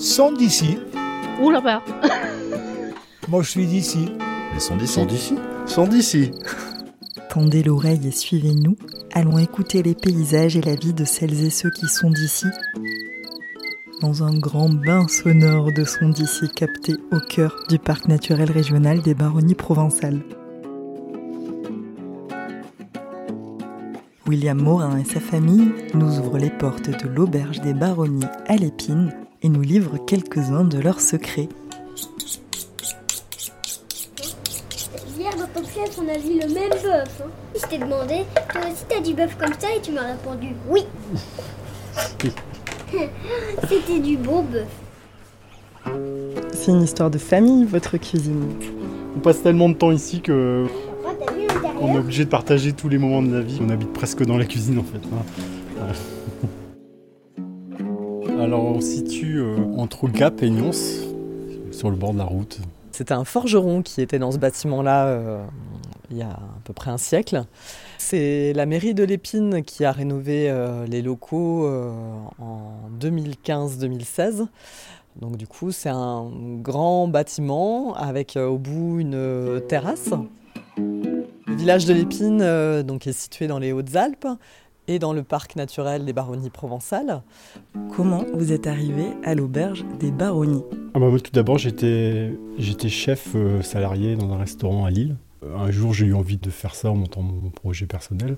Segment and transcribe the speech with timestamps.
[0.00, 0.78] sont d'ici.
[1.42, 1.82] Ouh là-bas.
[3.28, 4.08] Moi, je suis d'ici.
[4.54, 4.94] Ils sont d'ici.
[4.94, 5.34] Sont d'ici
[5.66, 6.30] Sont d'ici.
[7.28, 8.76] Tendez l'oreille et suivez-nous.
[9.12, 12.46] Allons écouter les paysages et la vie de celles et ceux qui sont d'ici.
[14.00, 19.02] Dans un grand bain sonore de sons d'ici capté au cœur du parc naturel régional
[19.02, 20.22] des Baronnies provençales.
[24.26, 29.12] William Morin et sa famille nous ouvrent les portes de l'auberge des Baronnies à l'épine
[29.42, 31.48] et nous livrent quelques-uns de leurs secrets.
[35.18, 37.22] Hier, dans ton chef, on a vu le même bœuf.
[37.22, 37.28] hein.
[37.54, 40.82] Je t'ai demandé, toi aussi t'as du bœuf comme ça et tu m'as répondu oui.
[43.68, 44.66] C'était du bon bœuf.
[46.54, 48.54] C'est une histoire de famille, votre cuisine.
[49.16, 50.70] On passe tellement de temps ici que vu
[51.82, 53.58] on est obligé de partager tous les moments de la vie.
[53.66, 54.98] On habite presque dans la cuisine en fait.
[54.98, 55.24] hein.
[55.76, 55.92] Voilà.
[58.40, 60.72] Alors on se situe euh, entre Gap et Nyons,
[61.72, 62.58] sur le bord de la route.
[62.90, 65.44] C'était un forgeron qui était dans ce bâtiment-là euh,
[66.10, 67.44] il y a à peu près un siècle.
[67.98, 71.68] C'est la mairie de l'Épine qui a rénové euh, les locaux
[72.38, 74.46] en 2015-2016.
[75.20, 76.30] Donc du coup, c'est un
[76.62, 80.12] grand bâtiment avec au bout une terrasse.
[80.78, 84.26] Le village de l'Épine donc, est situé dans les Hautes-Alpes
[84.88, 87.22] et dans le parc naturel des Baronnies provençales.
[87.94, 90.64] Comment vous êtes arrivé à l'auberge des Baronnies?
[90.94, 92.32] Ah bah, tout d'abord, j'étais
[92.88, 95.16] chef euh, salarié dans un restaurant à Lille.
[95.44, 98.36] Euh, Un jour, j'ai eu envie de faire ça en montant mon projet personnel.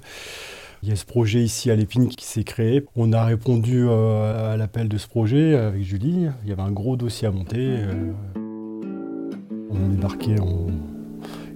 [0.82, 2.84] Il y a ce projet ici à l'épine qui s'est créé.
[2.96, 6.26] On a répondu euh, à l'appel de ce projet avec Julie.
[6.42, 7.78] Il y avait un gros dossier à monter.
[9.70, 10.36] On a débarqué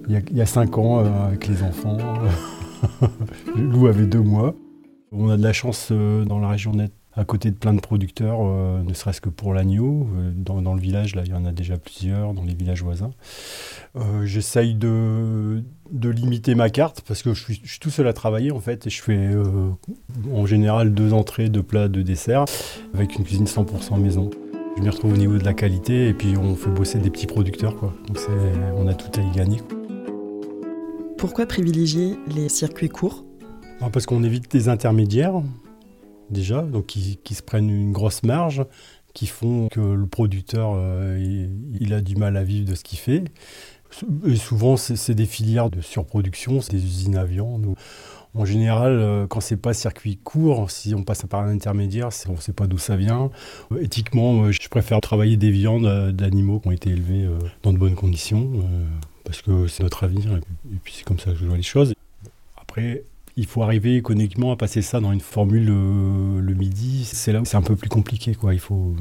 [0.09, 1.97] il, y a, cinq ans avec les enfants.
[3.55, 4.55] Lou avait deux mois.
[5.11, 7.79] On a de la chance euh, dans la région d'être à côté de plein de
[7.79, 10.07] producteurs, euh, ne serait-ce que pour l'agneau.
[10.17, 13.09] Euh, dans, le village, là, il y en a déjà plusieurs, dans les villages voisins.
[14.23, 18.59] J'essaye de, de limiter ma carte parce que je suis, tout seul à travailler en
[18.59, 19.31] fait et je fais
[20.31, 22.45] en général deux entrées, deux plats, deux desserts
[22.93, 24.29] avec une cuisine 100% maison.
[24.77, 27.25] Je m'y retrouve au niveau de la qualité et puis on fait bosser des petits
[27.25, 27.73] producteurs.
[28.07, 28.19] Donc
[28.75, 29.61] on a tout à y gagner.
[31.17, 33.26] Pourquoi privilégier les circuits courts
[33.79, 35.41] parce qu'on évite des intermédiaires,
[36.29, 38.65] déjà, donc qui, qui se prennent une grosse marge,
[39.13, 41.47] qui font que le producteur, euh,
[41.79, 43.23] il, a du mal à vivre de ce qu'il fait.
[44.35, 47.73] Souvent, c'est des filières de surproduction, c'est des usines à viande.
[48.35, 52.33] En général, euh, quand c'est pas circuit court, si on passe par un intermédiaire, on
[52.33, 53.31] ne sait pas d'où ça vient.
[53.71, 57.27] Euh, Éthiquement, je préfère travailler des viandes d'animaux qui ont été élevés
[57.63, 58.51] dans de bonnes conditions,
[59.23, 61.93] parce que c'est notre avenir, et puis c'est comme ça que je vois les choses.
[62.55, 63.03] Après,
[63.37, 67.05] il faut arriver économiquement à passer ça dans une formule euh, le midi.
[67.05, 68.55] C'est là où c'est un peu plus compliqué, quoi.
[68.55, 68.95] Il faut,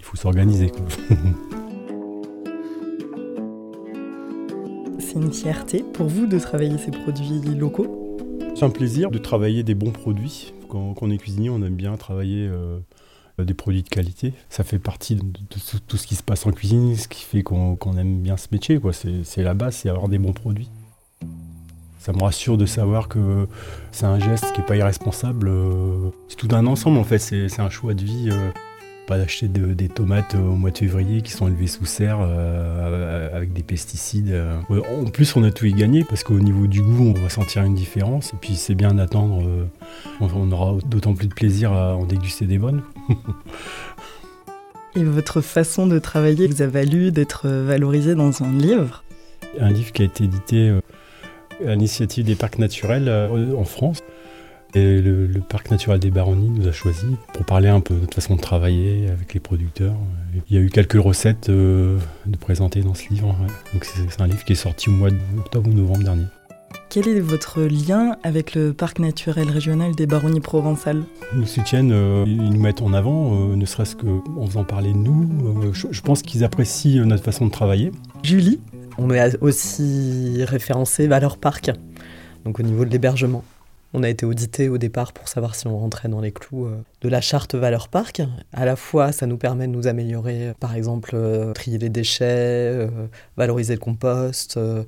[0.00, 0.72] il faut s'organiser.
[4.98, 8.18] C'est une fierté pour vous de travailler ces produits locaux?
[8.54, 10.52] C'est un plaisir de travailler des bons produits.
[10.68, 12.78] Quand, quand on est cuisinier, on aime bien travailler euh,
[13.38, 14.34] des produits de qualité.
[14.50, 15.22] Ça fait partie de,
[15.86, 18.78] tout, ce qui se passe en cuisine, ce qui fait qu'on aime bien ce métier.
[18.92, 20.68] c'est la base, c'est avoir des bons produits.
[22.08, 23.46] Ça me rassure de savoir que
[23.92, 25.46] c'est un geste qui n'est pas irresponsable.
[25.48, 28.30] euh, C'est tout un ensemble en fait, c'est c'est un choix de vie.
[28.32, 28.48] euh,
[29.06, 33.34] pas d'acheter de- des tomates au mois de février qui sont élevées sous serre euh,
[33.36, 34.30] avec des pesticides.
[34.30, 34.58] euh.
[34.70, 37.62] En plus, on a tout y gagné parce qu'au niveau du goût, on va sentir
[37.62, 38.32] une différence.
[38.32, 39.42] Et puis, c'est bien d'attendre.
[39.46, 39.64] euh,
[40.22, 42.82] on- aura d'autant plus de plaisir à en déguster des bonnes.
[44.96, 49.04] Et votre façon de travailler vous a valu d'être valorisé dans un livre?
[49.60, 50.80] Un livre qui a été édité euh,
[51.66, 54.00] à l'initiative des parcs naturels euh, en France.
[54.74, 58.00] Et le, le parc naturel des Baronnies nous a choisis pour parler un peu de
[58.00, 59.94] notre façon de travailler avec les producteurs.
[60.50, 63.28] Il y a eu quelques recettes euh, de présenter dans ce livre.
[63.28, 63.46] ouais.
[63.72, 66.24] Donc c'est un livre qui est sorti au mois d'octobre ou novembre dernier.
[66.90, 71.02] Quel est votre lien avec le parc naturel régional des Baronnies provençales?
[71.32, 74.92] Ils nous soutiennent, euh, ils nous mettent en avant, euh, ne serait-ce qu'en faisant parler
[74.92, 75.72] de nous.
[75.72, 77.90] Je, je pense qu'ils apprécient notre façon de travailler.
[78.22, 78.60] Julie?
[79.00, 81.70] On est aussi référencé Valeur Parc,
[82.44, 83.44] donc au niveau de l'hébergement.
[83.94, 86.82] On a été audité au départ pour savoir si on rentrait dans les clous euh,
[87.00, 88.20] de la charte Valeur Parc.
[88.52, 92.24] À la fois, ça nous permet de nous améliorer, par exemple, euh, trier les déchets,
[92.26, 92.88] euh,
[93.36, 94.82] valoriser le compost, euh,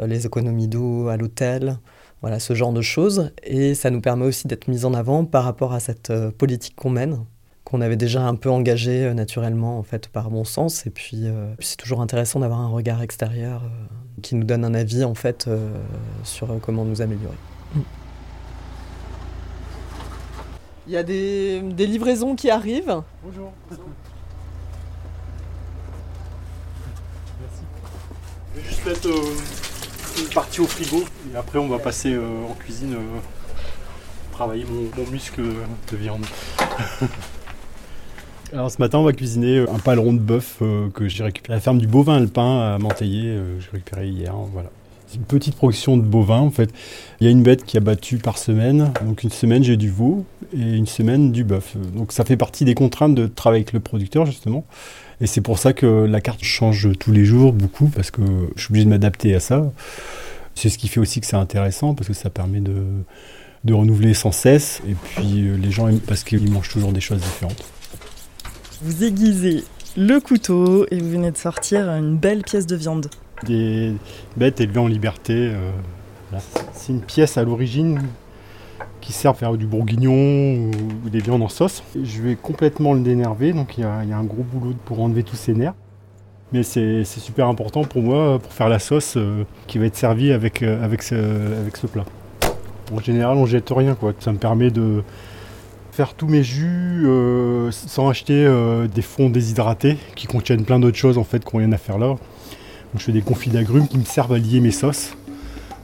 [0.00, 1.78] euh, les économies d'eau à l'hôtel,
[2.20, 3.30] voilà ce genre de choses.
[3.44, 6.74] Et ça nous permet aussi d'être mis en avant par rapport à cette euh, politique
[6.74, 7.20] qu'on mène
[7.72, 10.86] qu'on avait déjà un peu engagé euh, naturellement en fait par bon sens.
[10.86, 14.74] Et puis, euh, c'est toujours intéressant d'avoir un regard extérieur euh, qui nous donne un
[14.74, 15.48] avis en fait
[16.22, 17.36] sur comment nous améliorer.
[17.74, 17.80] Mm.
[20.88, 23.00] Il y a des, livraisons qui arrivent.
[23.24, 23.52] Bonjour.
[27.40, 27.62] Merci.
[28.54, 29.08] Je vais juste mettre
[30.18, 32.96] une partie au frigo et après on va passer en cuisine
[34.32, 36.26] travailler mon muscle de viande.
[38.52, 41.56] Alors ce matin on va cuisiner un paleron de bœuf euh, que j'ai récupéré à
[41.56, 44.34] la ferme du bovin alpin à Manteillé, euh, j'ai récupéré hier.
[44.52, 44.68] Voilà.
[45.06, 46.68] C'est une petite production de bovins en fait.
[47.20, 49.88] Il y a une bête qui a battu par semaine, donc une semaine j'ai du
[49.88, 51.76] veau et une semaine du bœuf.
[51.94, 54.66] Donc ça fait partie des contraintes de travailler avec le producteur justement.
[55.22, 58.20] Et c'est pour ça que la carte change tous les jours beaucoup parce que
[58.56, 59.72] je suis obligé de m'adapter à ça.
[60.54, 62.84] C'est ce qui fait aussi que c'est intéressant parce que ça permet de,
[63.64, 64.82] de renouveler sans cesse.
[64.86, 67.64] Et puis euh, les gens aiment parce qu'ils mangent toujours des choses différentes.
[68.84, 69.62] Vous aiguisez
[69.96, 73.06] le couteau et vous venez de sortir une belle pièce de viande.
[73.46, 73.94] Des
[74.36, 75.52] bêtes élevées en liberté.
[75.52, 76.38] euh.
[76.72, 78.00] C'est une pièce à l'origine
[79.00, 80.68] qui sert à faire du bourguignon
[81.04, 81.84] ou, des viandes en sauce.
[81.94, 85.36] Je vais complètement le dénerver, donc il y, a un gros boulot pour enlever tous
[85.36, 85.74] ces nerfs.
[86.52, 89.96] Mais c'est c'est super important pour moi pour faire la sauce euh, qui va être
[89.96, 92.04] servie avec, euh, avec, ce, avec ce plat.
[92.92, 94.12] En général, on jette rien, quoi.
[94.18, 95.04] Ça me permet de
[95.92, 100.96] faire tous mes jus euh, sans acheter euh, des fonds déshydratés qui contiennent plein d'autres
[100.96, 102.08] choses en fait qui n'ont rien à faire là.
[102.08, 102.18] Donc,
[102.98, 105.14] je fais des confits d'agrumes qui me servent à lier mes sauces.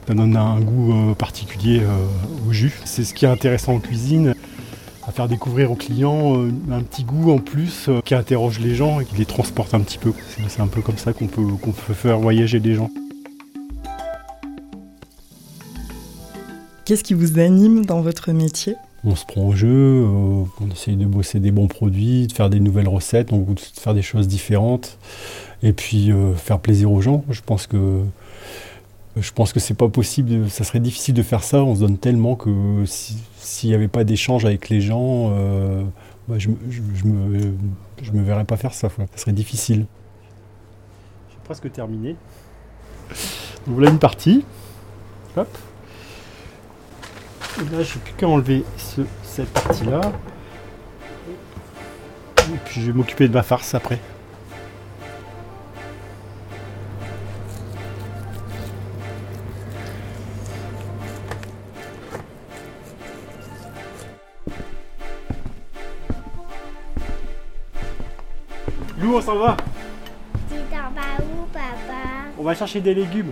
[0.07, 1.83] Ça donne un goût euh, particulier
[2.47, 2.73] au jus.
[2.85, 4.33] C'est ce qui est intéressant en cuisine,
[5.07, 9.05] à faire découvrir aux clients un petit goût en plus qui interroge les gens et
[9.05, 10.11] qui les transporte un petit peu.
[10.47, 12.89] C'est- un peu comme ça qu'on peut, qu'on peut faire voyager des gens.
[16.85, 18.75] Qu'est-ce qui vous anime dans votre métier?
[19.05, 22.49] On se prend au jeu, euh, on essaye de bosser des bons produits, de faire
[22.49, 24.97] des nouvelles recettes, de faire des choses différentes,
[25.63, 27.23] et puis euh, faire plaisir aux gens.
[27.29, 28.01] Je pense que
[29.15, 31.63] je pense que c'est pas possible, ça serait difficile de faire ça.
[31.63, 35.81] On se donne tellement que si- s'il n'y avait pas d'échange avec les gens, euh,
[36.27, 37.53] bah, je, je, je me
[38.01, 38.89] je me verrais pas faire ça.
[38.89, 39.85] Ça serait difficile.
[41.31, 42.15] J'ai presque terminé.
[43.65, 44.43] Donc voilà une partie.
[45.37, 45.47] Hop.
[47.61, 50.01] Et là, j'ai plus qu'à enlever ce- cette partie-là.
[52.39, 53.99] Et puis, je vais m'occuper de ma farce après.
[69.01, 69.57] Lou, on s'en va
[70.49, 72.01] Tu t'en vas où, papa?
[72.37, 73.31] On va chercher des légumes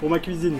[0.00, 0.58] pour ma cuisine.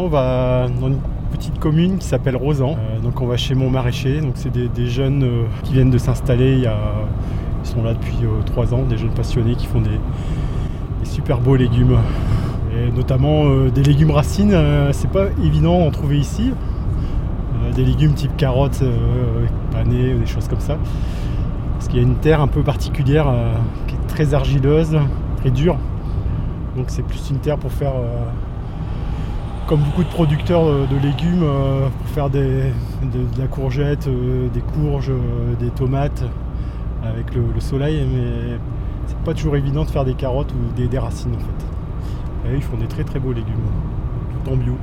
[0.00, 0.98] On va dans une
[1.30, 2.76] petite commune qui s'appelle Rosan.
[2.78, 4.20] Euh, donc on va chez mon maraîcher.
[4.34, 6.66] C'est des, jeunes euh, qui viennent de s'installer.
[7.64, 10.00] Ils sont là depuis euh, trois ans, des jeunes passionnés qui font des,
[11.04, 11.98] super beaux légumes.
[12.96, 14.56] Notamment euh, des légumes racines.
[14.92, 16.52] c'est pas évident d'en trouver ici.
[17.76, 18.82] Des légumes type carottes,
[19.72, 20.78] panées, des choses comme ça.
[21.74, 23.32] Parce qu'il y a une terre un peu particulière
[23.86, 24.98] qui est très argileuse,
[25.36, 25.76] très dure.
[26.76, 27.92] Donc c'est plus une terre pour faire,
[29.72, 32.64] comme beaucoup de producteurs de légumes, euh, pour faire des,
[33.10, 36.22] de, la courgette, euh, des courges, euh, des tomates
[37.02, 38.06] avec le, le soleil.
[38.14, 38.58] Mais
[39.06, 42.50] c'est pas toujours évident de faire des carottes ou des, racines en fait.
[42.50, 43.54] Et ils font des très très beaux légumes,
[44.44, 44.74] tout en bio.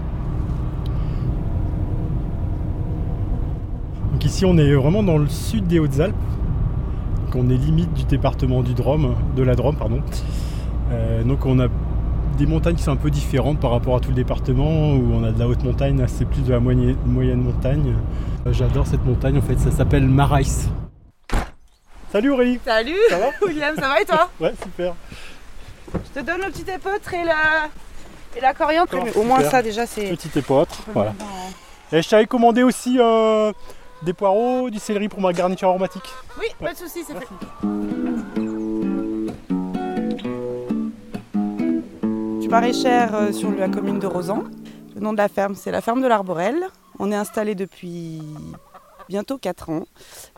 [4.11, 6.15] Donc ici on est vraiment dans le sud des Hautes-Alpes.
[7.27, 9.99] Donc on est limite du département du Drôme, de la Drôme, pardon.
[11.27, 11.67] Donc on a
[12.39, 15.23] des montagnes qui sont un peu différentes par rapport à tout le département, où on
[15.25, 17.93] a de la haute montagne, c'est plus de la moyenne, moyenne montagne.
[18.47, 20.43] Euh, J'adore cette montagne en fait, ça s'appelle Marais.
[22.11, 24.95] Salut Aurélie Salut Ça va William, ça va et toi Ouais, super.
[25.93, 27.67] Je te donne le petit épeautre et la,
[28.37, 28.89] et la coriandre.
[29.03, 30.09] Mais au moins ça déjà c'est...
[30.09, 31.13] Petit épeautre, voilà.
[31.91, 33.51] Et je t'avais commandé aussi euh,
[34.03, 36.09] des poireaux, du céleri pour ma garniture aromatique.
[36.39, 37.27] Oui, pas de soucis, c'est fait.
[42.49, 44.43] Suis maraîchère euh, sur la commune de Rosan.
[44.95, 46.55] Le nom de la ferme, c'est la ferme de l'Arborel.
[46.97, 48.23] On est installé depuis
[49.07, 49.83] bientôt 4 ans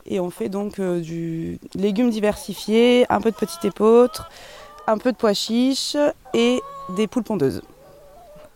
[0.05, 4.29] et on fait donc euh, du légumes diversifiés, un peu de petit épeautre,
[4.87, 5.95] un peu de pois chiches
[6.33, 6.59] et
[6.97, 7.61] des poules pondeuses.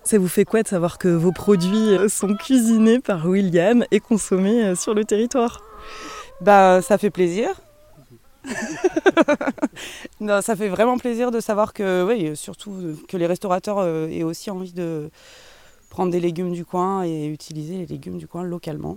[0.04, 4.02] Ça vous fait quoi de savoir que vos produits euh, sont cuisinés par William et
[4.02, 5.62] consommés sur le territoire?
[6.42, 7.52] Bah, ça fait plaisir.
[10.20, 14.08] non, ça fait vraiment plaisir de savoir que, oui, surtout euh, que les restaurateurs euh,
[14.08, 15.10] aient aussi envie de
[15.90, 18.96] prendre des légumes du coin et utiliser les légumes du coin localement.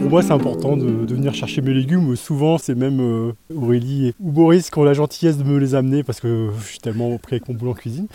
[0.00, 2.14] Pour moi, c'est important de, venir chercher mes légumes.
[2.14, 6.02] Souvent, c'est même euh, Aurélie ou Boris qui ont la gentillesse de me les amener
[6.02, 8.06] parce que je suis tellement pris avec mon boulot en cuisine.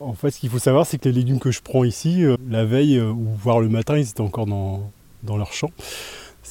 [0.00, 2.64] En fait, ce qu'il faut savoir, c'est que les légumes que je prends ici, la
[2.64, 4.90] veille ou voire le matin, ils étaient encore dans,
[5.22, 5.70] dans leur champ.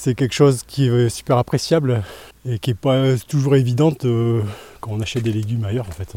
[0.02, 2.04] C'est quelque chose qui est super appréciable
[2.46, 4.42] et qui n'est pas toujours évidente euh,
[4.80, 6.16] quand on achète des légumes ailleurs en fait.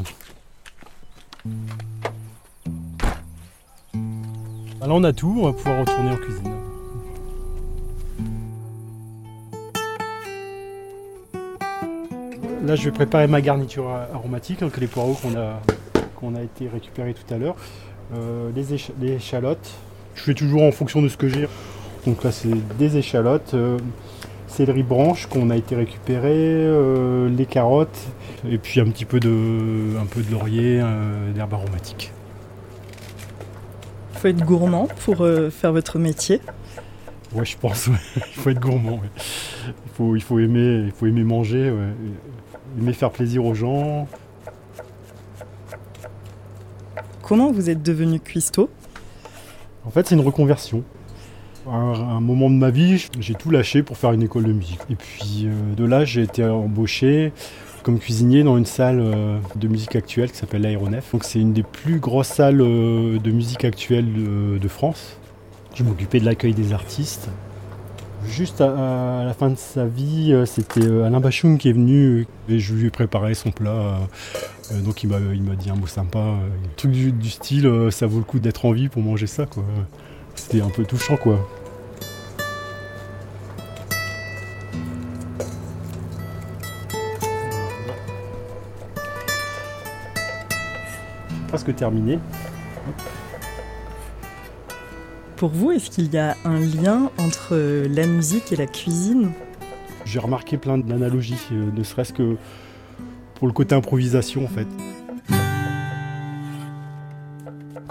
[3.93, 6.53] Là on a tout, on va pouvoir retourner en cuisine.
[12.65, 17.15] Là je vais préparer ma garniture aromatique, donc les poireaux qu'on a, a été récupérés
[17.15, 17.57] tout à l'heure.
[18.15, 19.73] Euh, les, les échalotes,
[20.15, 21.49] je fais toujours en fonction de ce que j'ai.
[22.07, 23.79] Donc là c'est des échalotes, euh,
[24.49, 27.99] céleri branche qu'on a été récupéré, euh, les carottes
[28.49, 32.13] et puis un petit peu de, un peu de laurier, euh, d'herbe aromatique.
[34.15, 36.41] Il faut être gourmand pour faire votre métier.
[37.35, 37.89] Ouais, je pense.
[37.89, 37.95] ouais.
[38.17, 38.93] il faut être gourmand.
[38.95, 39.11] ouais.
[39.67, 41.89] Il, faut, il faut aimer, il faut aimer manger, ouais.
[42.79, 44.07] aimer faire plaisir aux gens.
[47.23, 48.71] Comment vous êtes devenu cuistot?
[49.85, 50.85] En fait, c'est une reconversion.
[51.69, 54.81] À un, moment de ma vie, j'ai tout lâché pour faire une école de musique.
[54.91, 57.33] Et puis euh, de là, j'ai été embauché
[57.85, 61.13] comme cuisinier dans une salle euh, de musique actuelle qui s'appelle l'Aéronef.
[61.13, 64.07] Donc c'est une des plus grosses salles euh, de musique actuelle
[64.61, 65.17] de, France.
[65.75, 67.29] Je m'occupais de l'accueil des artistes.
[68.27, 72.75] Juste à, la fin de sa vie, c'était Alain Bachung qui est venu et je
[72.75, 73.99] lui ai préparé son plat.
[74.85, 75.19] donc il m'a
[75.57, 76.39] dit un mot sympa, un
[76.77, 79.65] truc du, du style ça vaut le coup d'être en vie pour manger ça quoi.
[80.35, 81.39] C'était un peu touchant quoi.
[91.49, 92.19] Presque terminé.
[95.37, 99.33] Pour vous, est-ce qu'il y a un lien entre euh, la musique et la cuisine?
[100.05, 102.37] J'ai remarqué plein d'analogies, euh, ne serait-ce que
[103.35, 104.69] pour le côté improvisation en fait.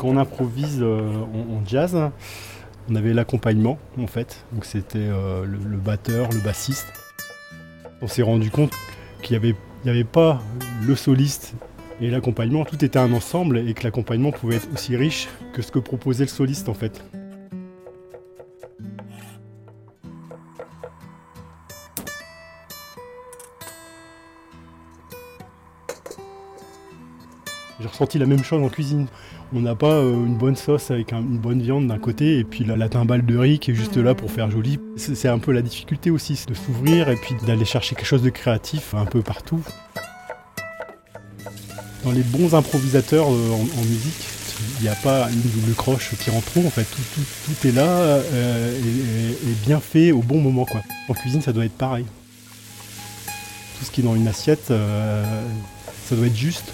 [0.02, 1.96] Quand on improvise euh, en, en jazz,
[2.90, 4.44] on avait l'accompagnement en fait.
[4.52, 6.92] Donc c'était euh, le, batteur, le bassiste.
[8.02, 8.72] On s'est rendu compte
[9.22, 9.56] qu'il n'y avait,
[9.86, 10.42] avait pas
[10.88, 11.54] le soliste
[12.02, 15.72] et l'accompagnement, tout était un ensemble et que l'accompagnement pouvait être aussi riche que ce
[15.72, 17.04] que proposait le soliste en fait.
[28.16, 29.08] La même chose en cuisine.
[29.54, 32.44] On n'a pas euh, une bonne sauce avec un- une bonne viande d'un côté et
[32.44, 34.80] puis la, la timbale de riz qui est juste là pour faire joli.
[34.98, 38.30] C'est un peu la difficulté aussi, de s'ouvrir et puis d'aller chercher quelque chose de
[38.30, 39.62] créatif un peu partout.
[42.04, 44.28] Dans les bons improvisateurs euh, en, musique,
[44.80, 46.84] il n'y a pas une double croche qui rentre trop en fait.
[46.86, 50.82] Tout, tout- tout est là euh, et, bien fait au bon moment quoi.
[51.10, 52.06] En cuisine, ça doit être pareil.
[53.80, 56.72] Tout ce qui est dans une assiette, ça doit être juste.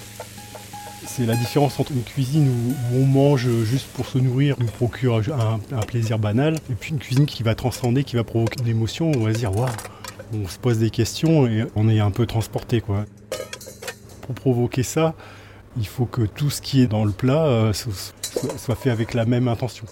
[1.08, 5.22] C'est la différence entre une cuisine où, on mange juste pour se nourrir, nous procure
[5.34, 9.12] un, plaisir banal, et puis une cuisine qui va transcender, qui va provoquer de l'émotion.
[9.16, 9.70] On va se dire, waouh,
[10.34, 12.82] on se pose des questions et on est un peu transporté.
[12.82, 15.16] Pour provoquer ça,
[15.78, 18.90] il faut que tout ce qui est dans le plat euh, so- soit, soit fait
[18.90, 19.86] avec la même intention.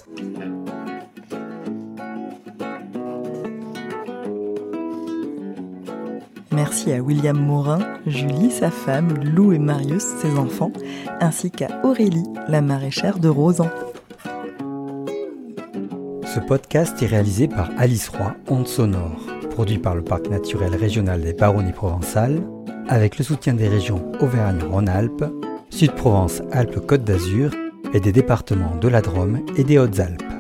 [6.56, 10.72] Merci à William Morin, Julie, sa femme, Lou et Marius, ses enfants,
[11.20, 13.70] ainsi qu'à Aurélie, la maraîchère de Rosan.
[16.24, 19.20] Ce podcast est réalisé par Alice Roy, Onde Sonore,
[19.50, 22.42] produit par le Parc naturel régional des Baronnies provençales,
[22.88, 25.26] avec le soutien des régions Auvergne-Rhône-Alpes,
[25.72, 27.52] Sud-Provence-Alpes-Côte d'Azur
[27.94, 30.35] et des départements de la Drôme et des Hautes-Alpes.